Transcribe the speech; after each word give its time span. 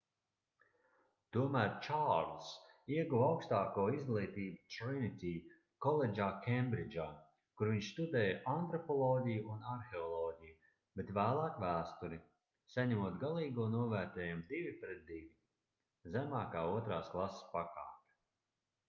tomēr 1.35 1.73
čārlzs 1.87 2.53
ieguva 2.93 3.25
augstāko 3.33 3.83
izglītību 3.97 4.61
trinity 4.75 5.33
koledžā 5.85 6.29
kembridžā 6.47 7.03
kur 7.61 7.71
viņš 7.73 7.89
studēja 7.91 8.39
antropoloģiju 8.53 9.45
un 9.57 9.61
arheoloģiju 9.73 10.57
bet 11.01 11.11
vēlāk 11.19 11.59
vēsturi 11.65 12.19
saņemot 12.77 13.21
galīgo 13.25 13.67
novērtējumu 13.75 14.47
2:2 14.55 15.19
zemākā 16.17 16.65
otrās 16.79 17.13
klases 17.17 17.49
pakāpe 17.53 17.91